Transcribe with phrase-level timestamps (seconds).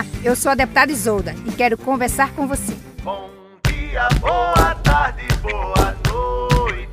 [0.00, 2.74] Olá, eu sou a deputada Isolda e quero conversar com você.
[3.02, 3.30] Bom
[3.66, 6.88] dia, boa tarde, boa noite.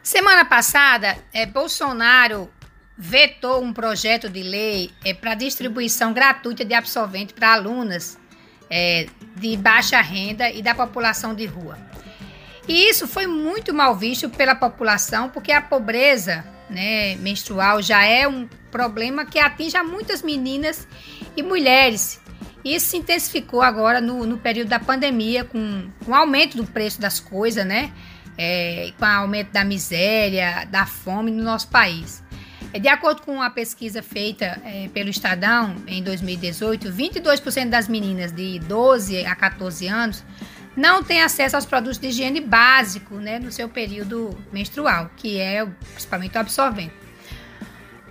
[0.00, 2.48] Semana passada, é, Bolsonaro
[2.96, 8.16] vetou um projeto de lei é, para distribuição gratuita de absorvente para alunas
[8.70, 11.76] é, de baixa renda e da população de rua.
[12.68, 18.28] E isso foi muito mal visto pela população, porque a pobreza né, menstrual já é
[18.28, 20.88] um problema que atinge a muitas meninas
[21.36, 22.20] e mulheres.
[22.64, 27.00] Isso se intensificou agora no, no período da pandemia, com, com o aumento do preço
[27.00, 27.92] das coisas, né?
[28.38, 32.22] É, com o aumento da miséria, da fome no nosso país.
[32.72, 38.32] É, de acordo com uma pesquisa feita é, pelo Estadão em 2018, 22% das meninas
[38.32, 40.24] de 12 a 14 anos
[40.74, 45.66] não têm acesso aos produtos de higiene básico né, no seu período menstrual, que é
[45.92, 46.94] principalmente o absorvente.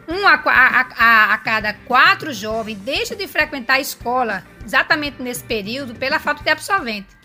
[0.07, 5.43] Um a, a, a, a, cada quatro jovens deixa de frequentar a escola exatamente nesse
[5.43, 7.21] período pela falta de absorvente.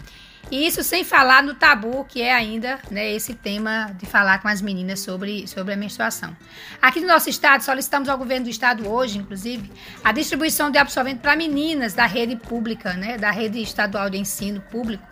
[0.50, 4.47] E isso sem falar no tabu que é ainda né, esse tema de falar com
[4.47, 6.36] as meninas sobre, sobre a menstruação.
[6.80, 9.70] Aqui no nosso estado, solicitamos ao governo do estado hoje, inclusive,
[10.04, 14.60] a distribuição de absorvente para meninas da rede pública, né, da rede estadual de ensino
[14.60, 15.04] público,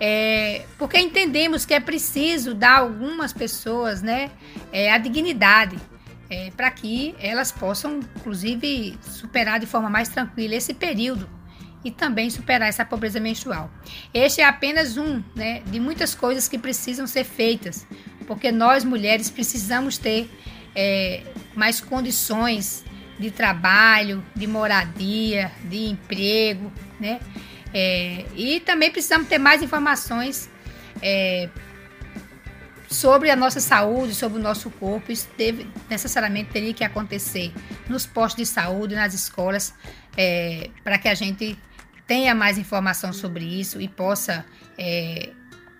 [0.00, 4.30] é, porque entendemos que é preciso dar a algumas pessoas né,
[4.72, 5.78] é, a dignidade
[6.30, 11.28] é, para que elas possam, inclusive, superar de forma mais tranquila esse período
[11.84, 13.70] e também superar essa pobreza menstrual.
[14.14, 17.86] Este é apenas um né, de muitas coisas que precisam ser feitas,
[18.26, 20.30] porque nós mulheres precisamos ter
[20.74, 21.24] é,
[21.54, 22.84] mais condições
[23.18, 27.20] de trabalho, de moradia, de emprego, né?
[27.72, 30.50] É, e também precisamos ter mais informações
[31.02, 31.48] é,
[32.90, 35.12] sobre a nossa saúde, sobre o nosso corpo.
[35.12, 37.52] Isso deve, necessariamente teria que acontecer
[37.88, 39.72] nos postos de saúde, nas escolas,
[40.16, 41.56] é, para que a gente
[42.06, 44.44] tenha mais informação sobre isso e possa
[44.76, 45.30] é,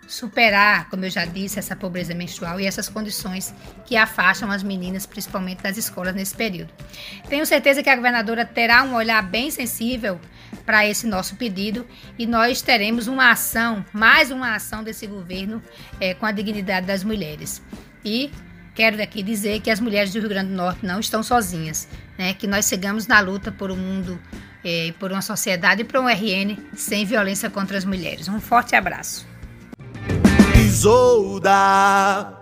[0.07, 3.53] superar, como eu já disse, essa pobreza menstrual e essas condições
[3.85, 6.73] que afastam as meninas, principalmente das escolas nesse período.
[7.29, 10.21] Tenho certeza que a governadora terá um olhar bem sensível
[10.65, 11.87] para esse nosso pedido
[12.19, 15.63] e nós teremos uma ação, mais uma ação desse governo
[16.01, 17.63] é, com a dignidade das mulheres.
[18.05, 18.31] E
[18.75, 21.89] quero aqui dizer que as mulheres do Rio Grande do Norte não estão sozinhas,
[22.19, 22.35] né?
[22.35, 24.21] que nós chegamos na luta por um mundo,
[24.65, 28.29] é, por uma sociedade e por um RN sem violência contra as mulheres.
[28.29, 29.27] Um forte abraço.
[30.57, 32.40] Isolda.